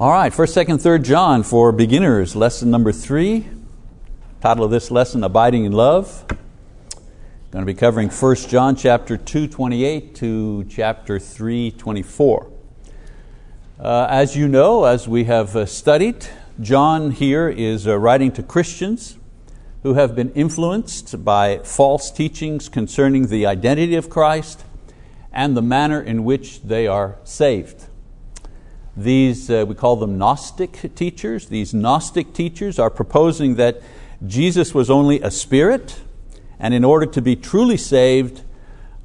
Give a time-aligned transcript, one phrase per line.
[0.00, 3.48] All right, first, second, third John for beginners, lesson number three.
[4.40, 6.24] Title of this lesson, Abiding in Love.
[7.50, 12.52] Going to be covering 1 John chapter 2, 28 to chapter 3, 24.
[13.80, 16.28] Uh, as you know, as we have uh, studied,
[16.60, 19.18] John here is uh, writing to Christians
[19.82, 24.64] who have been influenced by false teachings concerning the identity of Christ
[25.32, 27.86] and the manner in which they are saved.
[28.98, 31.46] These, uh, we call them Gnostic teachers.
[31.46, 33.80] These Gnostic teachers are proposing that
[34.26, 36.00] Jesus was only a spirit,
[36.58, 38.42] and in order to be truly saved,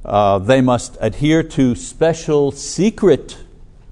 [0.04, 3.38] uh, they must adhere to special secret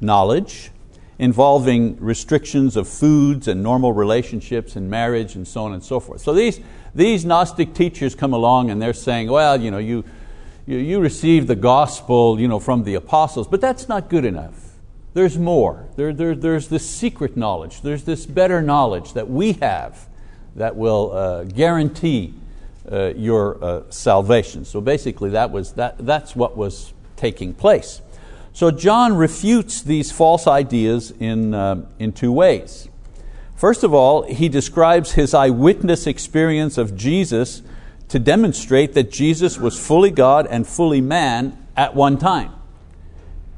[0.00, 0.72] knowledge
[1.20, 6.20] involving restrictions of foods and normal relationships and marriage and so on and so forth.
[6.20, 6.58] So these,
[6.96, 10.04] these Gnostic teachers come along and they're saying, well, you, know, you,
[10.66, 14.71] you, you received the gospel you know, from the apostles, but that's not good enough.
[15.14, 15.88] There's more.
[15.96, 17.82] There, there, there's this secret knowledge.
[17.82, 20.08] There's this better knowledge that we have
[20.56, 22.34] that will uh, guarantee
[22.90, 24.64] uh, your uh, salvation.
[24.64, 28.00] So basically, that was, that, that's what was taking place.
[28.54, 32.88] So John refutes these false ideas in, uh, in two ways.
[33.54, 37.62] First of all, he describes his eyewitness experience of Jesus
[38.08, 42.52] to demonstrate that Jesus was fully God and fully man at one time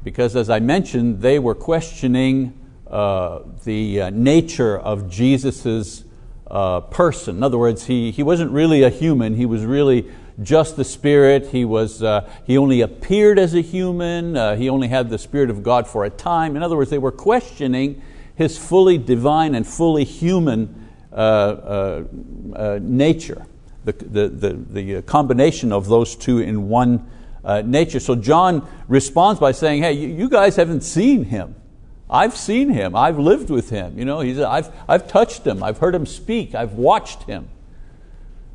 [0.05, 2.53] because as I mentioned, they were questioning
[2.85, 6.03] uh, the uh, nature of Jesus'
[6.45, 7.37] uh, person.
[7.37, 10.05] In other words, he, he wasn't really a human, he was really
[10.43, 11.47] just the Spirit.
[11.47, 15.49] He, was, uh, he only appeared as a human, uh, he only had the Spirit
[15.49, 16.55] of God for a time.
[16.55, 17.99] In other words, they were questioning
[18.35, 22.03] his fully divine and fully human uh,
[22.79, 23.47] nature,
[23.85, 27.09] the, the, the, the combination of those two in one
[27.45, 27.99] uh, nature.
[27.99, 31.55] So John responds by saying, hey, you guys haven't seen him.
[32.09, 32.95] I've seen him.
[32.95, 33.97] I've lived with him.
[33.97, 35.63] You know, he's, I've, I've touched him.
[35.63, 36.53] I've heard him speak.
[36.53, 37.49] I've watched him.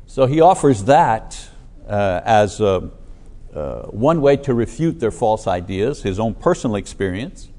[0.05, 1.49] So he offers that
[1.87, 2.91] uh, as a,
[3.53, 7.49] uh, one way to refute their false ideas, his own personal experience.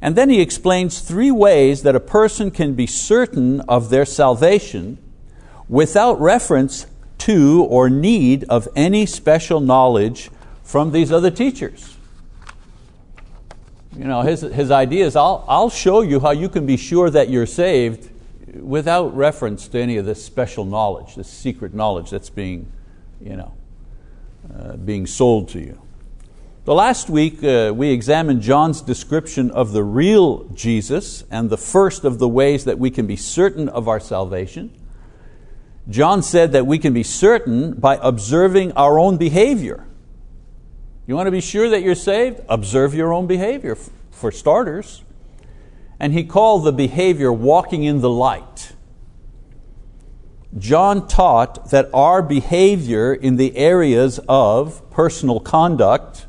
[0.00, 4.98] And then he explains three ways that a person can be certain of their salvation
[5.68, 6.86] without reference
[7.18, 10.30] to or need of any special knowledge
[10.64, 11.96] from these other teachers.
[13.96, 17.10] You know, his, his idea is I'll, I'll show you how you can be sure
[17.10, 18.10] that you're saved
[18.54, 22.70] without reference to any of this special knowledge, this secret knowledge that's being,
[23.20, 23.52] you know,
[24.52, 25.80] uh, being sold to you.
[26.64, 32.04] The last week uh, we examined John's description of the real Jesus and the first
[32.04, 34.72] of the ways that we can be certain of our salvation.
[35.88, 39.86] John said that we can be certain by observing our own behavior.
[41.06, 42.40] You want to be sure that you're saved?
[42.48, 43.76] Observe your own behavior,
[44.10, 45.02] for starters.
[46.00, 48.72] And he called the behavior walking in the light.
[50.56, 56.26] John taught that our behavior in the areas of personal conduct,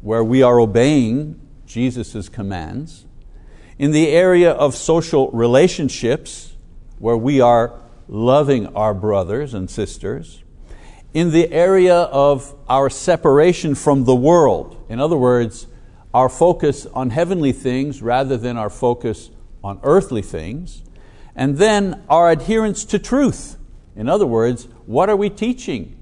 [0.00, 3.06] where we are obeying Jesus' commands,
[3.78, 6.56] in the area of social relationships,
[6.98, 10.41] where we are loving our brothers and sisters,
[11.14, 14.82] in the area of our separation from the world.
[14.88, 15.66] In other words,
[16.14, 19.30] our focus on heavenly things rather than our focus
[19.62, 20.82] on earthly things.
[21.34, 23.56] And then our adherence to truth.
[23.96, 25.98] In other words, what are we teaching?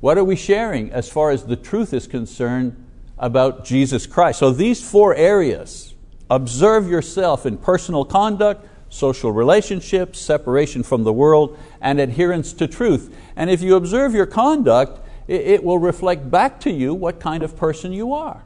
[0.00, 2.82] What are we sharing as far as the truth is concerned
[3.18, 4.38] about Jesus Christ?
[4.38, 5.94] So these four areas,
[6.30, 13.14] observe yourself in personal conduct, social relationships, separation from the world, and adherence to truth.
[13.36, 17.56] And if you observe your conduct, it will reflect back to you what kind of
[17.56, 18.44] person you are.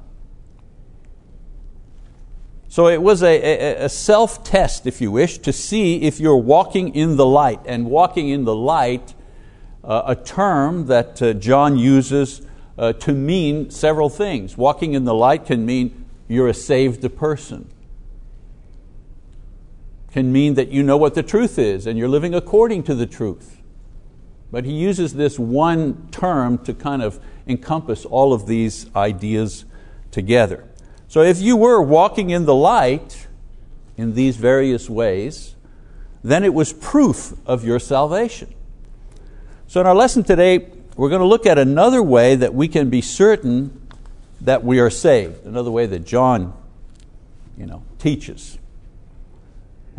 [2.68, 6.94] So it was a, a, self test, if you wish, to see if you're walking
[6.94, 7.60] in the light.
[7.66, 9.14] And walking in the light,
[9.82, 12.42] uh, a term that uh, John uses
[12.78, 14.56] uh, to mean several things.
[14.56, 17.68] Walking in the light can mean you're a saved person
[20.12, 23.06] can mean that you know what the truth is and you're living according to the
[23.06, 23.60] truth.
[24.50, 29.64] But he uses this one term to kind of encompass all of these ideas
[30.10, 30.66] together.
[31.08, 33.28] So if you were walking in the light
[33.96, 35.54] in these various ways,
[36.22, 38.52] then it was proof of your salvation.
[39.66, 42.90] So in our lesson today, we're going to look at another way that we can
[42.90, 43.80] be certain
[44.40, 46.54] that we are saved, another way that John
[47.56, 48.58] you know, teaches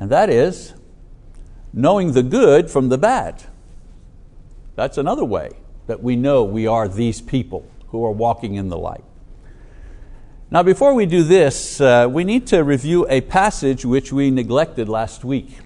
[0.02, 0.74] and that is
[1.72, 3.44] knowing the good from the bad.
[4.76, 5.52] That's another way
[5.86, 9.04] that we know we are these people who are walking in the light.
[10.50, 14.90] Now, before we do this, uh, we need to review a passage which we neglected
[14.90, 15.60] last week.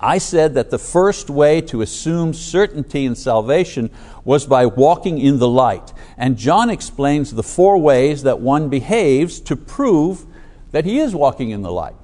[0.00, 3.90] I said that the first way to assume certainty in salvation
[4.24, 5.92] was by walking in the light.
[6.16, 10.26] And John explains the four ways that one behaves to prove
[10.72, 11.94] that he is walking in the light.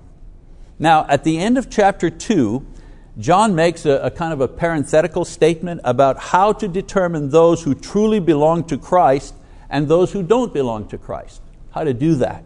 [0.78, 2.66] Now, at the end of chapter 2,
[3.18, 7.74] John makes a, a kind of a parenthetical statement about how to determine those who
[7.74, 9.34] truly belong to Christ
[9.70, 11.40] and those who don't belong to Christ
[11.76, 12.42] how to do that.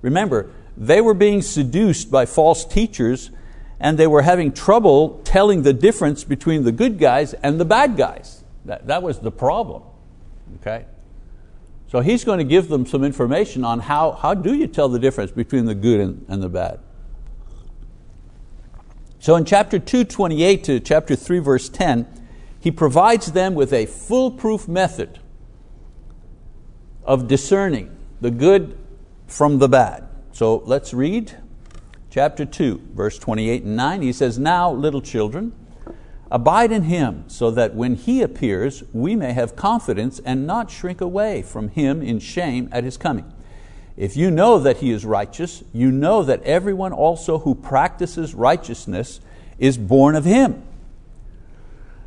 [0.00, 3.30] Remember, they were being seduced by false teachers
[3.78, 7.98] and they were having trouble telling the difference between the good guys and the bad
[7.98, 8.42] guys.
[8.64, 9.82] That, that was the problem.
[10.60, 10.86] Okay?
[11.92, 14.98] So he's going to give them some information on how, how do you tell the
[14.98, 16.80] difference between the good and, and the bad.
[19.20, 22.06] So in chapter 2, 28 to chapter 3, verse 10,
[22.60, 25.18] he provides them with a foolproof method
[27.04, 28.78] of discerning the good
[29.26, 30.08] from the bad.
[30.32, 31.36] So let's read
[32.10, 34.02] chapter 2, verse 28 and 9.
[34.02, 35.52] He says, Now, little children,
[36.30, 41.00] abide in Him, so that when He appears, we may have confidence and not shrink
[41.00, 43.32] away from Him in shame at His coming.
[43.98, 49.20] If you know that He is righteous, you know that everyone also who practices righteousness
[49.58, 50.62] is born of Him.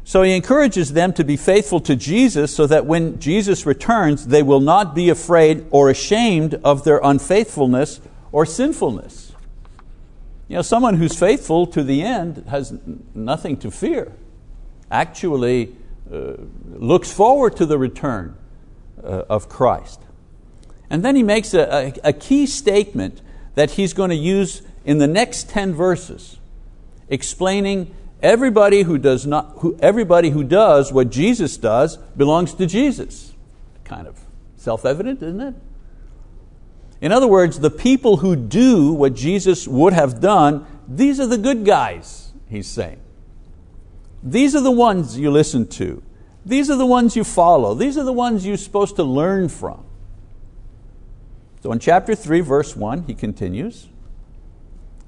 [0.03, 4.41] So he encourages them to be faithful to Jesus so that when Jesus returns, they
[4.41, 8.01] will not be afraid or ashamed of their unfaithfulness
[8.31, 9.33] or sinfulness.
[10.47, 12.73] You know, someone who's faithful to the end has
[13.13, 14.11] nothing to fear.
[14.89, 15.75] Actually,
[16.11, 16.33] uh,
[16.65, 18.35] looks forward to the return
[19.03, 20.01] uh, of Christ.
[20.91, 23.23] And then he makes a, a, a key statement
[23.55, 26.37] that he's going to use in the next 10 verses,
[27.09, 33.33] explaining Everybody who does not, who, everybody who does what Jesus does belongs to Jesus.
[33.83, 34.19] Kind of
[34.57, 35.55] self-evident, isn't it?
[37.01, 41.37] In other words, the people who do what Jesus would have done, these are the
[41.37, 42.99] good guys, he's saying.
[44.21, 46.03] These are the ones you listen to.
[46.45, 47.73] These are the ones you follow.
[47.73, 49.83] These are the ones you're supposed to learn from.
[51.61, 53.87] So in chapter 3, verse 1, he continues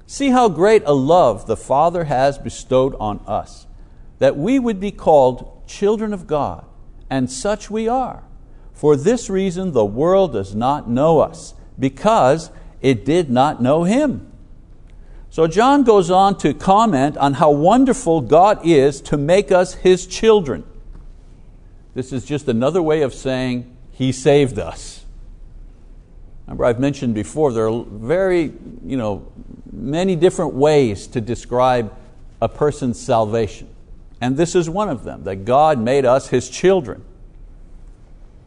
[0.06, 3.66] See how great a love the Father has bestowed on us,
[4.18, 6.64] that we would be called children of God,
[7.10, 8.22] and such we are.
[8.72, 14.30] For this reason the world does not know us, because it did not know Him.
[15.30, 20.06] So John goes on to comment on how wonderful God is to make us His
[20.06, 20.64] children.
[21.94, 25.03] This is just another way of saying He saved us.
[26.46, 28.52] Remember, I've mentioned before, there are very,
[28.84, 29.26] you know,
[29.72, 31.94] many different ways to describe
[32.40, 33.68] a person's salvation.
[34.20, 37.02] And this is one of them, that God made us His children.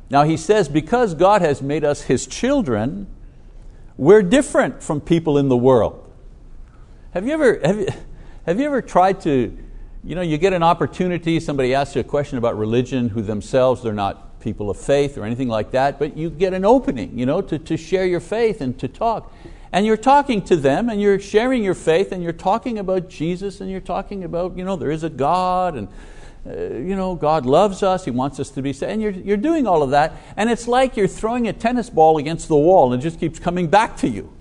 [0.09, 3.07] Now he says, because God has made us His children,
[3.97, 6.03] we're different from people in the world.
[7.11, 7.87] Have you ever, have you,
[8.45, 9.57] have you ever tried to,
[10.03, 13.81] you know, you get an opportunity, somebody asks you a question about religion who themselves,
[13.81, 17.25] they're not people of faith or anything like that, but you get an opening you
[17.25, 19.33] know, to, to share your faith and to talk.
[19.71, 23.59] And you're talking to them and you're sharing your faith and you're talking about Jesus
[23.59, 25.87] and you're talking about, you know, there is a God and
[26.47, 28.91] uh, you know, God loves us, He wants us to be saved.
[28.91, 32.17] And you're, you're doing all of that, and it's like you're throwing a tennis ball
[32.17, 34.31] against the wall and it just keeps coming back to you.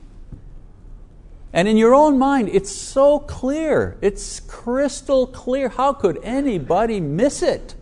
[1.52, 5.70] And in your own mind, it's so clear, it's crystal clear.
[5.70, 7.74] How could anybody miss it?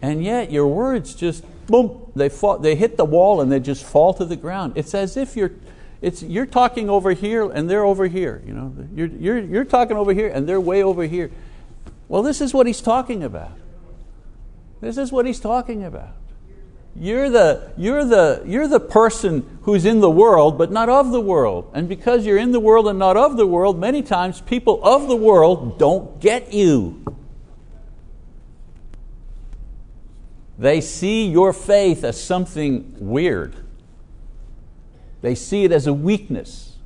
[0.00, 3.84] And yet your words just, boom, they, fall, they hit the wall and they just
[3.84, 4.74] fall to the ground.
[4.76, 5.52] It's as if you're,
[6.00, 8.42] it's, you're talking over here and they're over here.
[8.46, 8.74] You know?
[8.94, 11.30] You're, you're, you're talking over here and they're way over here.
[12.08, 13.52] Well, this is what he's talking about.
[14.80, 16.14] This is what he's talking about.
[16.94, 21.20] You're the, you're, the, you're the person who's in the world but not of the
[21.20, 21.70] world.
[21.74, 25.08] And because you're in the world and not of the world, many times people of
[25.08, 27.04] the world don't get you.
[30.58, 33.54] They see your faith as something weird.
[35.22, 36.76] They see it as a weakness.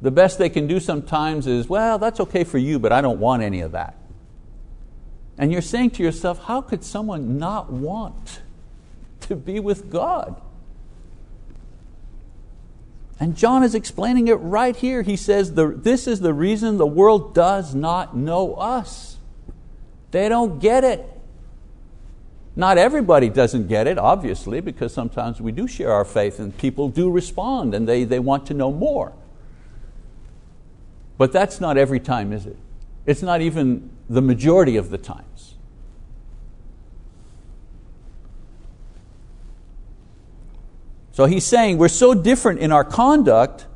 [0.00, 3.18] The best they can do sometimes is, well, that's okay for you, but I don't
[3.18, 3.96] want any of that.
[5.36, 8.42] And you're saying to yourself, how could someone not want
[9.20, 10.40] to be with God?
[13.18, 15.02] And John is explaining it right here.
[15.02, 19.13] He says, This is the reason the world does not know us.
[20.14, 21.04] They don't get it.
[22.54, 26.88] Not everybody doesn't get it, obviously, because sometimes we do share our faith and people
[26.88, 29.12] do respond and they, they want to know more.
[31.18, 32.56] But that's not every time, is it?
[33.06, 35.56] It's not even the majority of the times.
[41.10, 43.66] So he's saying we're so different in our conduct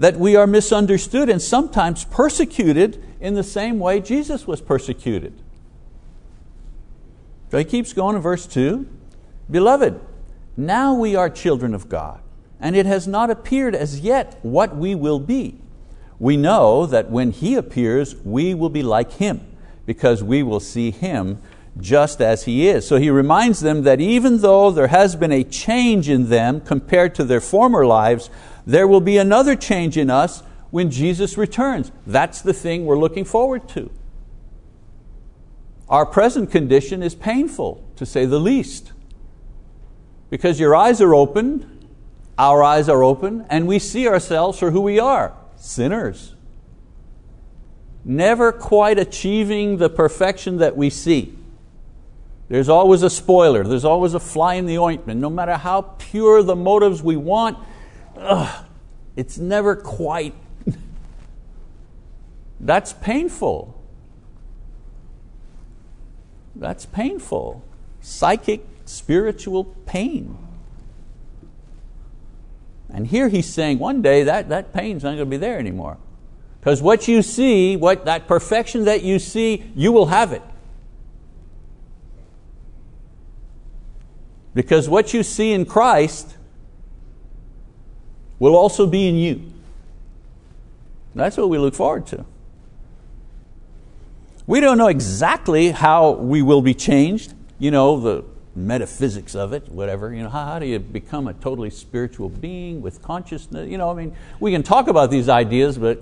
[0.00, 5.42] that we are misunderstood and sometimes persecuted in the same way Jesus was persecuted.
[7.50, 8.86] So he keeps going in verse 2
[9.50, 10.00] Beloved,
[10.56, 12.20] now we are children of God,
[12.58, 15.60] and it has not appeared as yet what we will be.
[16.18, 19.46] We know that when He appears, we will be like Him,
[19.84, 21.40] because we will see Him
[21.78, 22.88] just as He is.
[22.88, 27.14] So He reminds them that even though there has been a change in them compared
[27.16, 28.30] to their former lives,
[28.66, 31.92] there will be another change in us when Jesus returns.
[32.06, 33.90] That's the thing we're looking forward to.
[35.88, 38.92] Our present condition is painful, to say the least,
[40.30, 41.88] because your eyes are open,
[42.36, 46.34] our eyes are open, and we see ourselves for who we are sinners.
[48.04, 51.36] Never quite achieving the perfection that we see.
[52.48, 55.20] There's always a spoiler, there's always a fly in the ointment.
[55.20, 57.58] No matter how pure the motives we want,
[58.16, 58.64] ugh,
[59.16, 60.34] it's never quite.
[62.60, 63.75] That's painful.
[66.58, 67.62] That's painful.
[68.00, 70.38] Psychic, spiritual pain.
[72.88, 75.98] And here he's saying one day that, that pain's not going to be there anymore.
[76.60, 80.42] Because what you see, what, that perfection that you see, you will have it.
[84.54, 86.36] Because what you see in Christ
[88.38, 89.52] will also be in you.
[91.14, 92.24] That's what we look forward to.
[94.46, 98.24] We don't know exactly how we will be changed, you know, the
[98.54, 100.14] metaphysics of it, whatever.
[100.14, 103.68] You know, how, how do you become a totally spiritual being with consciousness?
[103.68, 106.00] You know, I mean, we can talk about these ideas, but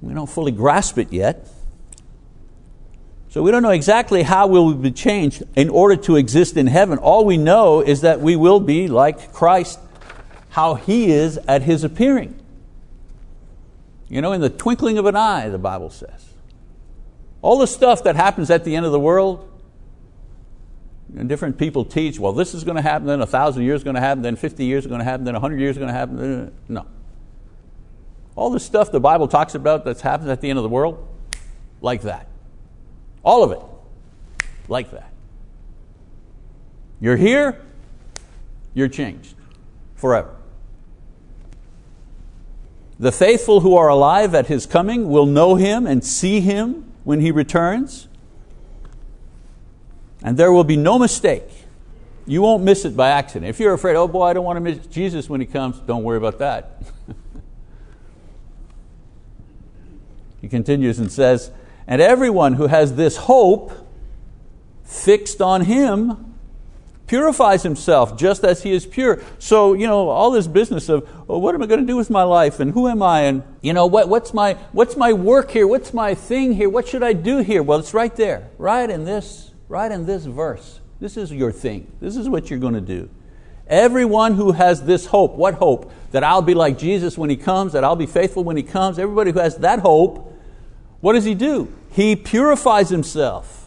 [0.00, 1.48] we don't fully grasp it yet.
[3.30, 6.68] So we don't know exactly how we will be changed in order to exist in
[6.68, 6.98] heaven.
[6.98, 9.80] All we know is that we will be like Christ,
[10.50, 12.40] how He is at His appearing.
[14.08, 16.33] You know, in the twinkling of an eye, the Bible says.
[17.44, 19.46] All the stuff that happens at the end of the world,
[21.14, 23.84] and different people teach, well, this is going to happen, then a thousand years is
[23.84, 25.92] going to happen, then 50 years is going to happen, then 100 years is going
[25.92, 26.54] to happen.
[26.68, 26.86] No.
[28.34, 31.06] All the stuff the Bible talks about that happens at the end of the world,
[31.82, 32.28] like that.
[33.22, 33.60] All of it,
[34.68, 35.12] like that.
[36.98, 37.60] You're here,
[38.72, 39.34] you're changed
[39.96, 40.34] forever.
[42.98, 47.20] The faithful who are alive at His coming will know Him and see Him when
[47.20, 48.08] He returns.
[50.22, 51.48] And there will be no mistake.
[52.26, 53.48] You won't miss it by accident.
[53.50, 56.02] If you're afraid, oh boy, I don't want to miss Jesus when He comes, don't
[56.02, 56.82] worry about that.
[60.40, 61.50] he continues and says,
[61.86, 63.72] And everyone who has this hope
[64.82, 66.33] fixed on Him
[67.14, 69.22] purifies himself just as he is pure.
[69.38, 72.10] So, you know, all this business of, well, what am I going to do with
[72.10, 75.52] my life and who am I and, you know, what, what's, my, what's my work
[75.52, 75.64] here?
[75.64, 76.68] What's my thing here?
[76.68, 77.62] What should I do here?
[77.62, 80.80] Well, it's right there, right in this, right in this verse.
[80.98, 81.86] This is your thing.
[82.00, 83.08] This is what you're going to do.
[83.68, 85.92] Everyone who has this hope, what hope?
[86.10, 88.98] That I'll be like Jesus when He comes, that I'll be faithful when He comes.
[88.98, 90.34] Everybody who has that hope,
[91.00, 91.72] what does he do?
[91.90, 93.63] He purifies himself.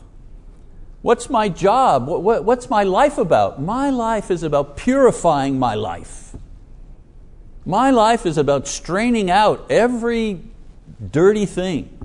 [1.02, 2.08] What's my job?
[2.08, 3.62] What's my life about?
[3.62, 6.36] My life is about purifying my life.
[7.66, 10.42] My life is about straining out every
[11.12, 11.98] dirty thing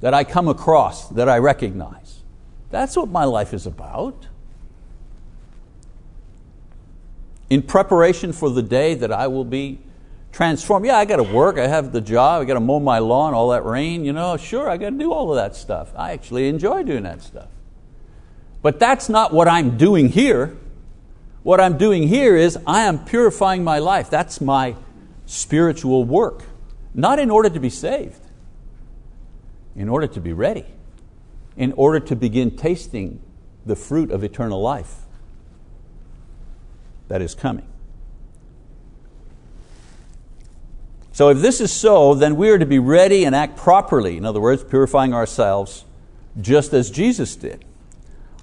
[0.00, 2.22] that I come across, that I recognize.
[2.70, 4.26] That's what my life is about.
[7.48, 9.78] In preparation for the day that I will be
[10.36, 10.84] transformed.
[10.84, 13.32] Yeah, I got to work, I have the job, I got to mow my lawn,
[13.32, 15.92] all that rain, you know, sure, I got to do all of that stuff.
[15.96, 17.48] I actually enjoy doing that stuff.
[18.60, 20.54] But that's not what I'm doing here.
[21.42, 24.10] What I'm doing here is I am purifying my life.
[24.10, 24.76] That's my
[25.24, 26.42] spiritual work.
[26.92, 28.20] Not in order to be saved,
[29.74, 30.66] in order to be ready,
[31.56, 33.22] in order to begin tasting
[33.64, 34.96] the fruit of eternal life
[37.08, 37.66] that is coming.
[41.16, 44.18] So if this is so, then we are to be ready and act properly.
[44.18, 45.86] In other words, purifying ourselves
[46.38, 47.64] just as Jesus did.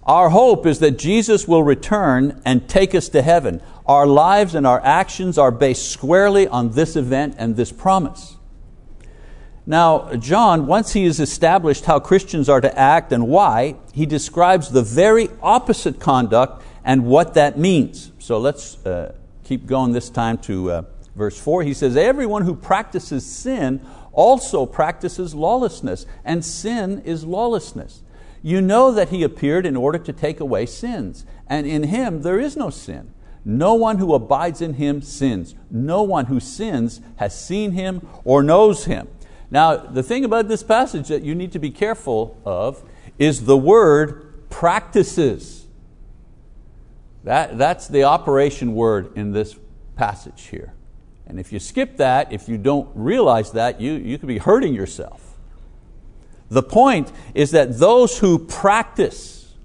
[0.05, 3.61] Our hope is that Jesus will return and take us to heaven.
[3.85, 8.37] Our lives and our actions are based squarely on this event and this promise.
[9.67, 14.71] Now, John, once he has established how Christians are to act and why, he describes
[14.71, 18.11] the very opposite conduct and what that means.
[18.17, 19.13] So let's uh,
[19.43, 20.81] keep going this time to uh,
[21.15, 28.01] Verse 4, he says, Everyone who practices sin also practices lawlessness, and sin is lawlessness.
[28.41, 32.39] You know that he appeared in order to take away sins, and in Him there
[32.39, 33.13] is no sin.
[33.45, 35.55] No one who abides in Him sins.
[35.69, 39.07] No one who sins has seen Him or knows Him.
[39.51, 42.83] Now, the thing about this passage that you need to be careful of
[43.19, 45.67] is the word practices.
[47.23, 49.57] That, that's the operation word in this
[49.95, 50.73] passage here.
[51.25, 54.73] And if you skip that, if you don't realize that, you, you could be hurting
[54.73, 55.37] yourself.
[56.49, 59.55] The point is that those who practice,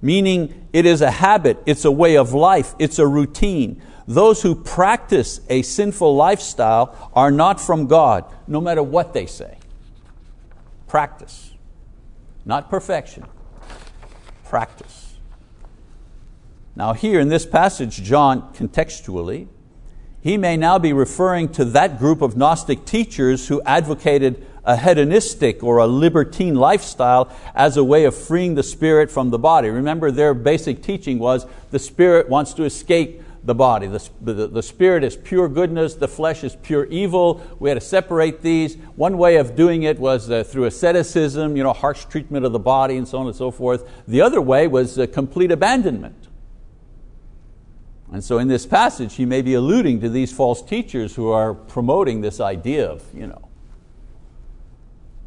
[0.00, 4.54] meaning it is a habit, it's a way of life, it's a routine, those who
[4.54, 9.58] practice a sinful lifestyle are not from God, no matter what they say.
[10.88, 11.52] Practice,
[12.44, 13.24] not perfection,
[14.44, 15.14] practice.
[16.74, 19.46] Now, here in this passage, John contextually,
[20.22, 25.64] he may now be referring to that group of Gnostic teachers who advocated a hedonistic
[25.64, 29.68] or a libertine lifestyle as a way of freeing the spirit from the body.
[29.68, 33.88] Remember, their basic teaching was the spirit wants to escape the body.
[33.88, 37.42] The, the, the, spirit is pure goodness, the flesh is pure evil.
[37.58, 38.76] We had to separate these.
[38.94, 42.60] One way of doing it was uh, through asceticism, you know, harsh treatment of the
[42.60, 43.90] body and so on and so forth.
[44.06, 46.28] The other way was uh, complete abandonment.
[48.12, 51.54] And so in this passage, he may be alluding to these false teachers who are
[51.54, 53.48] promoting this idea of you know,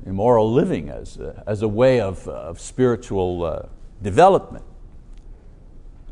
[0.05, 3.67] immoral living as a, as a way of, of spiritual uh,
[4.03, 4.63] development.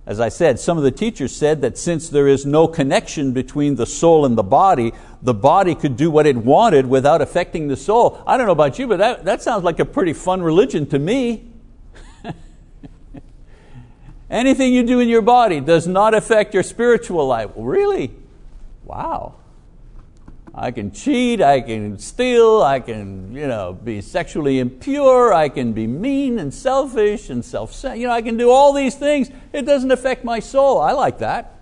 [0.05, 3.75] As I said, some of the teachers said that since there is no connection between
[3.75, 7.77] the soul and the body, the body could do what it wanted without affecting the
[7.77, 8.21] soul.
[8.27, 10.99] I don't know about you, but that, that sounds like a pretty fun religion to
[10.99, 11.52] me.
[14.33, 17.51] Anything you do in your body does not affect your spiritual life.
[17.55, 18.11] Really?
[18.83, 19.35] Wow.
[20.55, 25.73] I can cheat, I can steal, I can you know, be sexually impure, I can
[25.73, 29.29] be mean and selfish and self you know, I can do all these things.
[29.51, 30.81] It doesn't affect my soul.
[30.81, 31.61] I like that.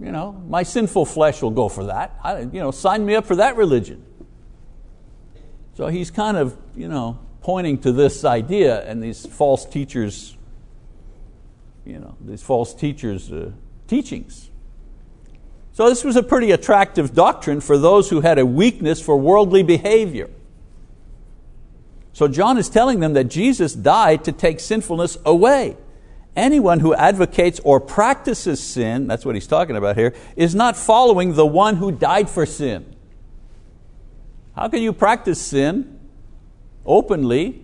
[0.00, 2.18] You know, my sinful flesh will go for that.
[2.24, 4.02] I, you know, sign me up for that religion.
[5.74, 10.36] So he's kind of you know, pointing to this idea and these false teachers,
[11.84, 13.50] you know, these false teachers' uh,
[13.86, 14.50] teachings.
[15.72, 19.62] So this was a pretty attractive doctrine for those who had a weakness for worldly
[19.62, 20.30] behavior.
[22.12, 25.76] So John is telling them that Jesus died to take sinfulness away.
[26.36, 31.34] Anyone who advocates or practices sin, that's what he's talking about here, is not following
[31.34, 32.94] the one who died for sin.
[34.54, 35.98] How can you practice sin
[36.86, 37.62] openly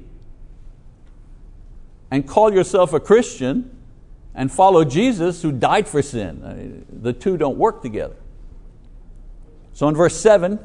[2.10, 3.79] and call yourself a Christian
[4.34, 6.42] and follow Jesus who died for sin.
[6.42, 8.16] Uh, the two don't work together.
[9.72, 10.58] So in verse 7,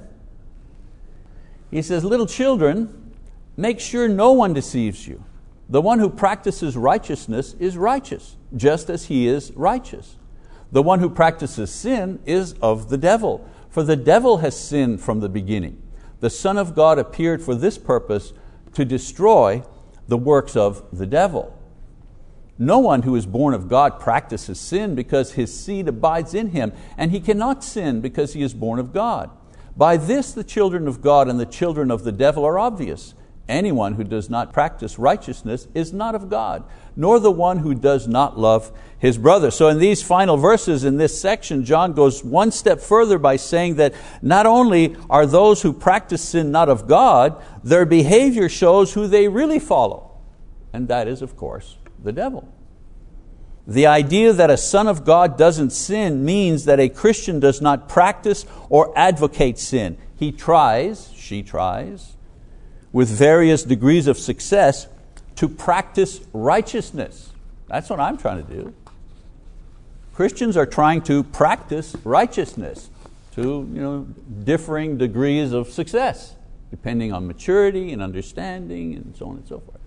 [1.72, 3.14] he says, Little children,
[3.58, 5.24] make sure no one deceives you.
[5.68, 10.18] The one who practices righteousness is righteous, just as he is righteous.
[10.72, 15.22] The one who practices sin is of the devil, for the devil has sinned from
[15.22, 15.82] the beginning.
[16.20, 18.34] The Son of God appeared for this purpose
[18.74, 19.64] to destroy
[20.08, 21.58] the works of the devil.
[22.58, 26.72] No one who is born of God practices sin because his seed abides in him,
[26.98, 29.30] and he cannot sin because he is born of God.
[29.76, 33.14] By this, the children of God and the children of the devil are obvious.
[33.48, 36.64] Anyone who does not practice righteousness is not of God,
[36.96, 39.52] nor the one who does not love his brother.
[39.52, 43.76] So, in these final verses in this section, John goes one step further by saying
[43.76, 49.06] that not only are those who practice sin not of God, their behavior shows who
[49.06, 50.18] they really follow.
[50.74, 52.48] And that is, of course, the devil.
[53.68, 57.90] The idea that a son of God doesn't sin means that a Christian does not
[57.90, 59.98] practice or advocate sin.
[60.18, 62.16] He tries, she tries,
[62.94, 64.88] with various degrees of success
[65.36, 67.32] to practice righteousness.
[67.68, 68.74] That's what I'm trying to do.
[70.14, 72.90] Christians are trying to practice righteousness
[73.34, 74.08] to you know,
[74.46, 76.36] differing degrees of success,
[76.70, 79.82] depending on maturity and understanding and so on and so forth.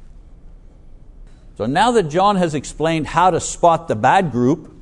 [1.58, 4.72] So now that John has explained how to spot the bad group,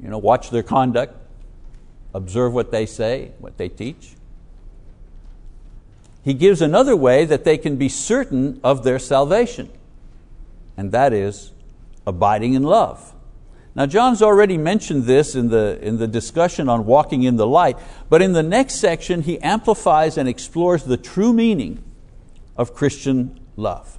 [0.00, 1.16] you know, watch their conduct,
[2.14, 4.14] observe what they say, what they teach,
[6.22, 9.68] he gives another way that they can be certain of their salvation,
[10.76, 11.50] and that is
[12.06, 13.12] abiding in love.
[13.74, 17.76] Now, John's already mentioned this in the, in the discussion on walking in the light,
[18.08, 21.82] but in the next section, he amplifies and explores the true meaning
[22.56, 23.97] of Christian love.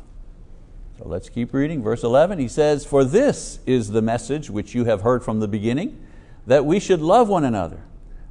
[1.00, 1.82] So let's keep reading.
[1.82, 5.48] Verse 11, he says, For this is the message which you have heard from the
[5.48, 5.98] beginning,
[6.46, 7.80] that we should love one another.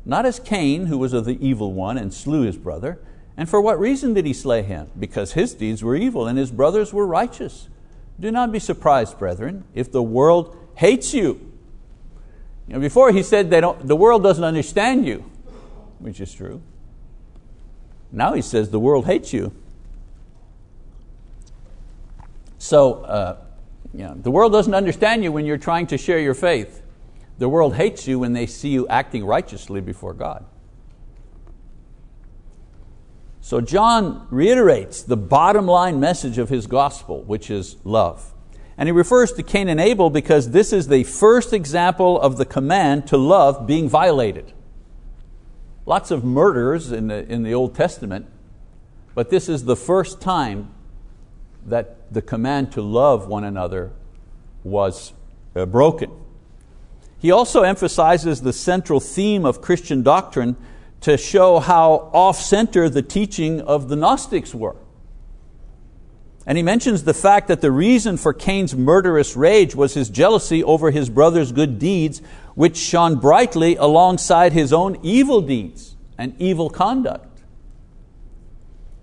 [0.04, 3.00] Not as Cain, who was of the evil one and slew his brother.
[3.38, 4.90] And for what reason did he slay him?
[4.98, 7.70] Because his deeds were evil and his brothers were righteous.
[8.20, 11.40] Do not be surprised, brethren, if the world hates you.
[12.66, 15.24] you know, before he said they don't, the world doesn't understand you,
[16.00, 16.60] which is true.
[18.12, 19.54] Now he says the world hates you.
[22.58, 23.36] So, uh,
[23.94, 26.82] you know, the world doesn't understand you when you're trying to share your faith.
[27.38, 30.44] The world hates you when they see you acting righteously before God.
[33.40, 38.34] So John reiterates the bottom line message of his gospel, which is love.
[38.76, 42.44] And he refers to Cain and Abel because this is the first example of the
[42.44, 44.52] command to love being violated.
[45.86, 48.26] Lots of murders in the, in the Old Testament,
[49.14, 50.70] but this is the first time
[51.70, 53.92] that the command to love one another
[54.64, 55.12] was
[55.54, 56.10] uh, broken.
[57.18, 60.56] He also emphasizes the central theme of Christian doctrine
[61.00, 64.76] to show how off center the teaching of the Gnostics were.
[66.46, 70.64] And he mentions the fact that the reason for Cain's murderous rage was his jealousy
[70.64, 72.22] over his brother's good deeds,
[72.54, 77.27] which shone brightly alongside his own evil deeds and evil conduct.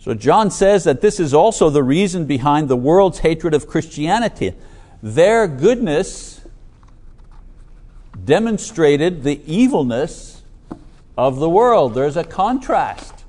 [0.05, 4.53] So John says that this is also the reason behind the world's hatred of Christianity.
[5.01, 6.41] Their goodness
[8.23, 10.43] demonstrated the evilness
[11.17, 11.95] of the world.
[11.95, 13.25] There's a contrast.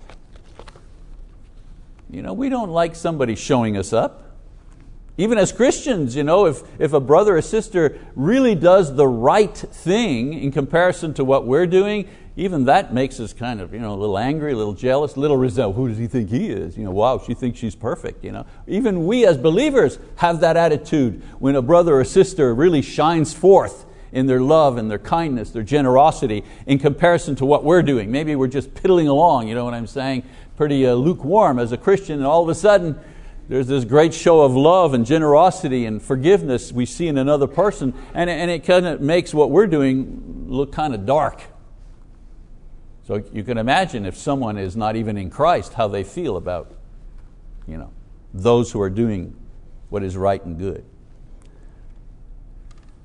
[2.11, 4.37] You know, we don't like somebody showing us up.
[5.17, 9.57] Even as Christians, you know, if, if a brother or sister really does the right
[9.57, 12.07] thing in comparison to what we're doing,
[12.37, 15.21] even that makes us kind of you know, a little angry, a little jealous, a
[15.21, 15.73] little resentful.
[15.73, 16.77] Who does he think he is?
[16.77, 18.23] You know, wow, she thinks she's perfect.
[18.23, 18.47] You know?
[18.67, 23.87] Even we as believers have that attitude when a brother or sister really shines forth
[24.13, 28.11] in their love and their kindness, their generosity in comparison to what we're doing.
[28.11, 30.23] Maybe we're just piddling along, you know what I'm saying?
[30.57, 32.99] Pretty uh, lukewarm as a Christian, and all of a sudden
[33.49, 37.95] there's this great show of love and generosity and forgiveness we see in another person,
[38.15, 41.43] and, and it kind of makes what we're doing look kind of dark.
[43.07, 46.75] So you can imagine if someone is not even in Christ, how they feel about
[47.69, 47.93] you know,
[48.35, 49.37] those who are doing
[49.91, 50.85] what is right and good.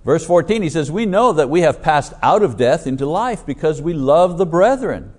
[0.04, 3.46] Verse 14, he says, We know that we have passed out of death into life
[3.46, 5.14] because we love the brethren.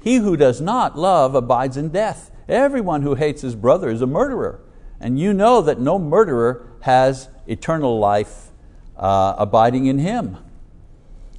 [0.00, 2.30] He who does not love abides in death.
[2.48, 4.60] Everyone who hates his brother is a murderer.
[5.00, 8.50] And you know that no murderer has eternal life
[8.96, 10.36] uh, abiding in him.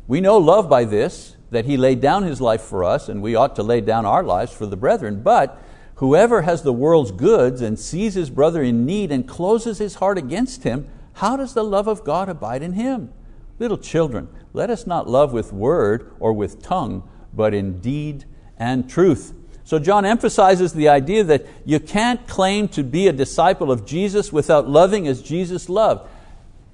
[0.08, 3.36] We know love by this, that He laid down His life for us, and we
[3.36, 5.22] ought to lay down our lives for the brethren.
[5.22, 5.62] But
[6.00, 10.18] whoever has the world's goods and sees his brother in need and closes his heart
[10.18, 13.12] against him, how does the love of God abide in him?
[13.60, 18.24] Little children, let us not love with word or with tongue, but in deed
[18.58, 19.34] and truth.
[19.66, 24.32] So John emphasizes the idea that you can't claim to be a disciple of Jesus
[24.32, 26.10] without loving as Jesus loved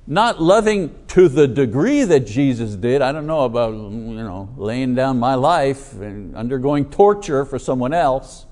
[0.07, 3.01] not loving to the degree that Jesus did.
[3.01, 7.93] I don't know about you know, laying down my life and undergoing torture for someone
[7.93, 8.45] else,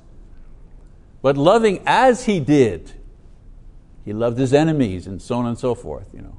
[1.22, 2.94] but loving as He did.
[4.04, 6.08] He loved His enemies and so on and so forth.
[6.14, 6.38] You know.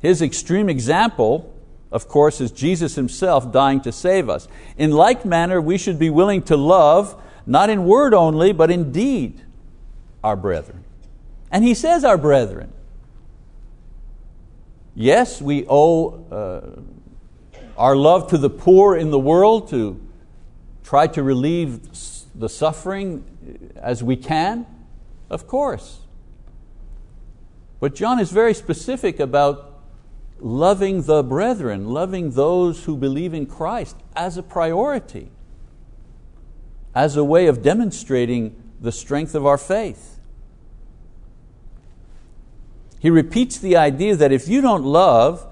[0.00, 1.54] His extreme example,
[1.90, 4.46] of course, is Jesus Himself dying to save us.
[4.76, 8.92] In like manner, we should be willing to love, not in word only, but in
[8.92, 9.40] deed,
[10.22, 10.84] our brethren.
[11.50, 12.72] And he says our brethren.
[14.94, 20.00] Yes, we owe uh, our love to the poor in the world to
[20.82, 21.80] try to relieve
[22.34, 23.24] the suffering
[23.76, 24.66] as we can,
[25.28, 26.00] of course.
[27.80, 29.80] But John is very specific about
[30.38, 35.30] loving the brethren, loving those who believe in Christ as a priority,
[36.94, 40.15] as a way of demonstrating the strength of our faith.
[42.98, 45.46] He repeats the idea that if you don't love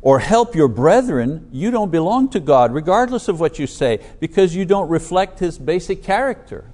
[0.00, 4.54] or help your brethren, you don't belong to God, regardless of what you say, because
[4.54, 6.64] you don't reflect His basic character.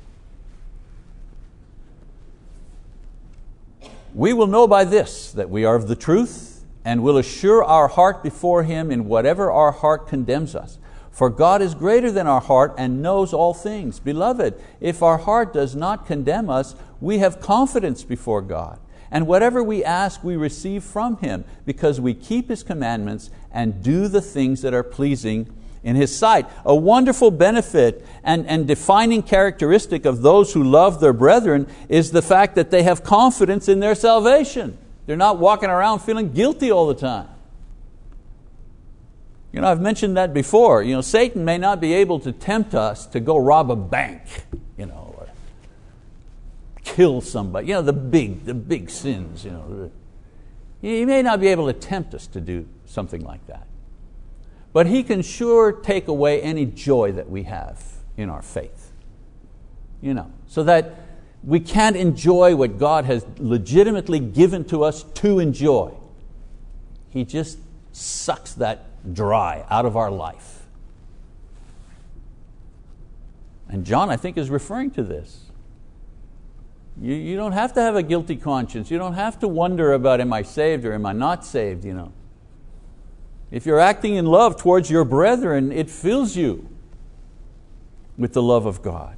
[4.14, 7.88] We will know by this that we are of the truth and will assure our
[7.88, 10.78] heart before Him in whatever our heart condemns us.
[11.10, 14.00] For God is greater than our heart and knows all things.
[14.00, 18.78] Beloved, if our heart does not condemn us, we have confidence before God.
[19.10, 24.08] And whatever we ask, we receive from Him because we keep His commandments and do
[24.08, 26.46] the things that are pleasing in His sight.
[26.64, 32.22] A wonderful benefit and, and defining characteristic of those who love their brethren is the
[32.22, 34.76] fact that they have confidence in their salvation.
[35.06, 37.28] They're not walking around feeling guilty all the time.
[39.52, 40.82] You know, I've mentioned that before.
[40.82, 44.22] You know, Satan may not be able to tempt us to go rob a bank,
[44.76, 45.17] you know,
[46.94, 49.44] kill somebody, you know, the big, the big sins.
[49.44, 49.90] You know.
[50.80, 53.66] He may not be able to tempt us to do something like that.
[54.72, 57.82] But He can sure take away any joy that we have
[58.16, 58.92] in our faith.
[60.00, 60.94] You know, so that
[61.42, 65.92] we can't enjoy what God has legitimately given to us to enjoy.
[67.10, 67.58] He just
[67.92, 70.62] sucks that dry out of our life.
[73.68, 75.47] And John, I think, is referring to this.
[77.00, 78.90] You, you don't have to have a guilty conscience.
[78.90, 81.84] You don't have to wonder about am I saved or am I not saved.
[81.84, 82.12] You know.
[83.50, 86.68] If you're acting in love towards your brethren, it fills you
[88.16, 89.16] with the love of God.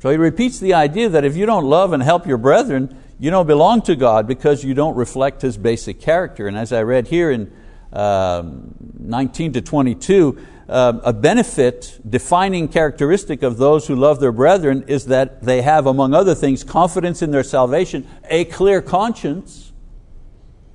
[0.00, 3.32] So he repeats the idea that if you don't love and help your brethren, you
[3.32, 6.46] don't belong to God because you don't reflect His basic character.
[6.46, 7.52] And as I read here in
[7.92, 14.84] um, 19 to 22, uh, a benefit, defining characteristic of those who love their brethren
[14.86, 19.72] is that they have, among other things, confidence in their salvation, a clear conscience,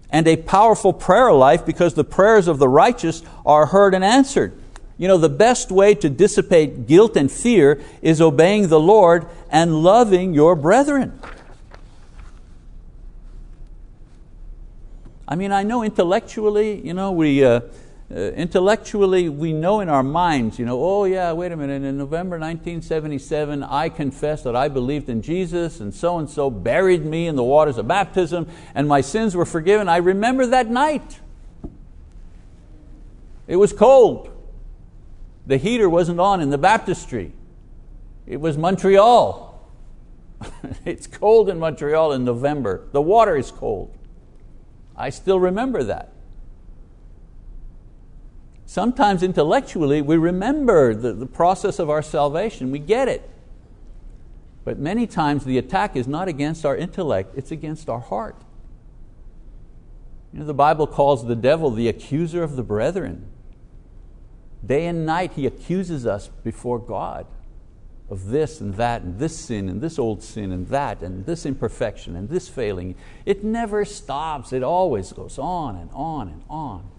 [0.10, 4.58] and a powerful prayer life because the prayers of the righteous are heard and answered.
[4.97, 9.84] You know, the best way to dissipate guilt and fear is obeying the Lord and
[9.84, 11.19] loving your brethren.
[15.27, 17.62] I mean, I know intellectually, you know, we, uh,
[18.13, 21.97] Uh, intellectually we know in our minds, you know, oh yeah, wait a minute, in
[21.97, 27.26] November 1977, I confessed that I believed in Jesus and so and so buried me
[27.26, 29.89] in the waters of baptism and my sins were forgiven.
[29.89, 31.21] I remember that night.
[33.47, 34.30] It was cold.
[35.47, 37.34] The heater wasn't on in the baptistry.
[38.28, 39.60] It was Montreal.
[40.86, 42.88] it's cold in Montreal in November.
[42.91, 43.97] The water is cold.
[44.95, 46.12] I still remember that.
[48.73, 53.29] Sometimes intellectually we remember the, the process of our salvation, we get it.
[54.63, 58.36] But many times the attack is not against our intellect, it's against our heart.
[60.33, 63.27] You know, the Bible calls the devil the accuser of the brethren.
[64.65, 67.27] Day and night he accuses us before God
[68.09, 71.45] of this and that and this sin and this old sin and that and this
[71.45, 72.95] imperfection and this failing.
[73.23, 76.89] It never stops, it always goes on and on and on.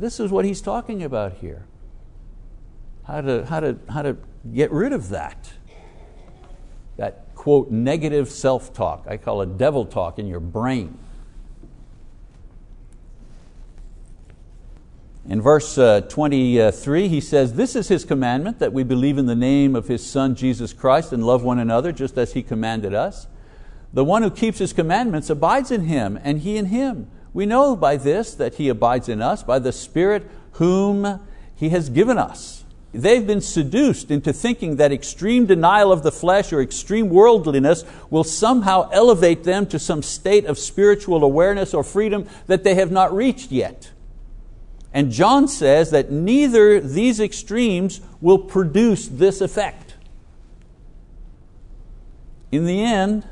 [0.00, 1.66] This is what he's talking about here.
[3.04, 4.16] How to, how, to, how to
[4.52, 5.52] get rid of that.
[6.96, 9.06] That quote, negative self talk.
[9.08, 10.98] I call it devil talk in your brain.
[15.26, 19.34] In verse uh, 23, he says, This is His commandment, that we believe in the
[19.34, 23.26] name of His Son Jesus Christ and love one another just as He commanded us.
[23.92, 27.10] The one who keeps His commandments abides in Him, and He in Him.
[27.34, 31.20] We know by this that He abides in us, by the Spirit whom
[31.54, 32.64] He has given us.
[32.92, 38.22] They've been seduced into thinking that extreme denial of the flesh or extreme worldliness will
[38.22, 43.12] somehow elevate them to some state of spiritual awareness or freedom that they have not
[43.12, 43.90] reached yet.
[44.92, 49.96] And John says that neither these extremes will produce this effect.
[52.52, 53.26] In the end,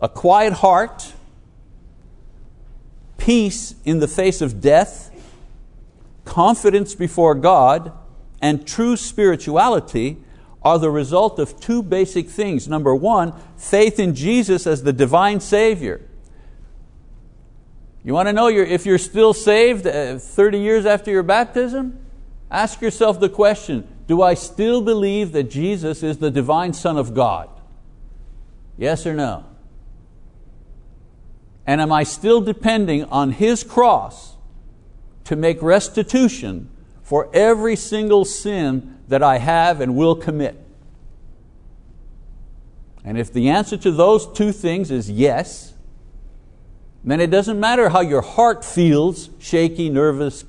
[0.00, 1.12] a quiet heart,
[3.22, 5.10] peace in the face of death,
[6.24, 7.92] confidence before God,
[8.40, 10.18] and true spirituality
[10.62, 12.66] are the result of two basic things.
[12.66, 16.00] Number one, faith in Jesus as the divine Savior.
[18.04, 22.04] You want to know if you're still saved uh, 30 years after your baptism?
[22.50, 27.14] Ask yourself the question Do I still believe that Jesus is the divine Son of
[27.14, 27.48] God?
[28.76, 29.44] Yes or no?
[31.66, 34.34] And am I still depending on His cross
[35.24, 36.70] to make restitution
[37.02, 40.56] for every single sin that I have and will commit?
[43.04, 45.74] And if the answer to those two things is yes,
[47.04, 50.44] then it doesn't matter how your heart feels, shaky, nervous.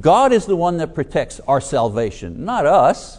[0.00, 3.18] God is the one that protects our salvation, not us.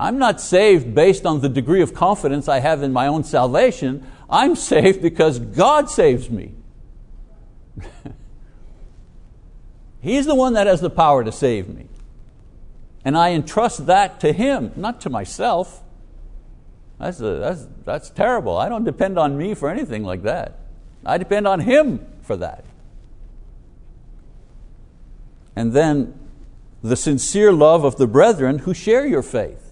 [0.00, 4.06] I'm not saved based on the degree of confidence I have in my own salvation.
[4.30, 6.54] I'm saved because God saves me.
[10.00, 11.86] He's the one that has the power to save me.
[13.04, 15.82] And I entrust that to Him, not to myself.
[16.98, 18.56] That's, a, that's, that's terrible.
[18.56, 20.60] I don't depend on me for anything like that.
[21.04, 22.64] I depend on Him for that.
[25.54, 26.18] And then
[26.82, 29.69] the sincere love of the brethren who share your faith.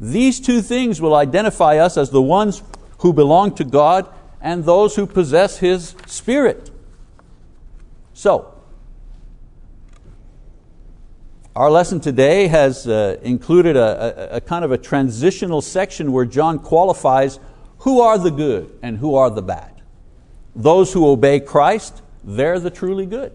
[0.00, 2.62] These two things will identify us as the ones
[2.98, 4.08] who belong to God
[4.40, 6.70] and those who possess His Spirit.
[8.12, 8.54] So,
[11.56, 16.24] our lesson today has uh, included a, a, a kind of a transitional section where
[16.24, 17.40] John qualifies
[17.78, 19.82] who are the good and who are the bad.
[20.54, 23.32] Those who obey Christ, they're the truly good.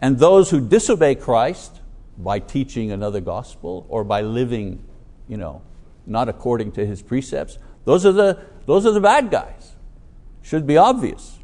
[0.00, 1.80] And those who disobey Christ
[2.16, 4.82] by teaching another gospel or by living
[5.30, 5.62] you know,
[6.06, 9.76] not according to His precepts, those are the, those are the bad guys.
[10.42, 11.38] Should be obvious.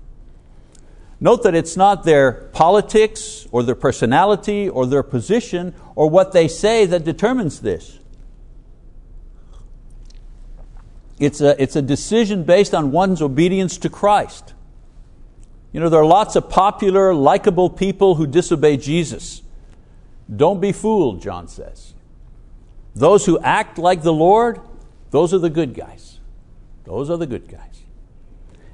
[1.20, 6.48] Note that it's not their politics or their personality or their position or what they
[6.48, 8.00] say that determines this.
[11.18, 14.52] It's a, it's a decision based on one's obedience to Christ.
[15.72, 19.42] You know, there are lots of popular, likable people who disobey Jesus.
[20.34, 21.94] Don't be fooled, John says.
[22.96, 24.58] Those who act like the Lord,
[25.10, 26.18] those are the good guys.
[26.84, 27.82] Those are the good guys.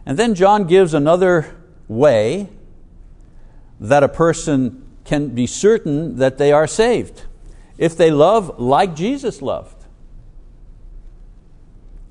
[0.06, 1.56] And then John gives another
[1.88, 2.48] way
[3.80, 7.24] that a person can be certain that they are saved.
[7.78, 9.86] If they love like Jesus loved.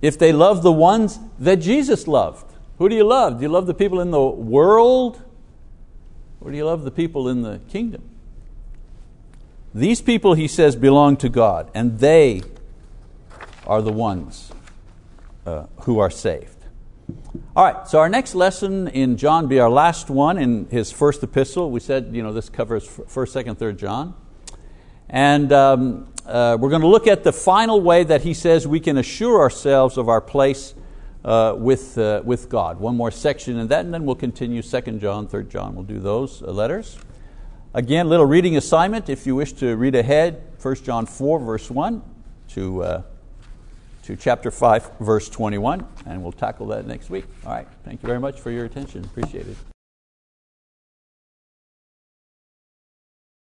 [0.01, 2.53] If they love the ones that Jesus loved.
[2.77, 3.37] Who do you love?
[3.37, 5.21] Do you love the people in the world?
[6.41, 8.10] Or do you love the people in the kingdom?
[9.73, 12.41] These people, he says, belong to God, and they
[13.65, 14.51] are the ones
[15.45, 16.57] uh, who are saved.
[17.55, 21.23] All right, so our next lesson in John be our last one in his first
[21.23, 21.71] epistle.
[21.71, 24.15] We said you know, this covers 1st, 2nd, 3rd John.
[25.09, 28.79] And um, uh, we're going to look at the final way that he says we
[28.79, 30.73] can assure ourselves of our place
[31.23, 32.79] uh, with, uh, with God.
[32.79, 35.75] One more section in that, and then we'll continue 2nd John, 3rd John.
[35.75, 36.97] We'll do those uh, letters.
[37.73, 42.01] Again, little reading assignment if you wish to read ahead, 1 John 4, verse 1
[42.49, 43.01] to uh,
[44.03, 47.25] to chapter 5, verse 21, and we'll tackle that next week.
[47.45, 49.05] All right, thank you very much for your attention.
[49.05, 49.70] Appreciate it.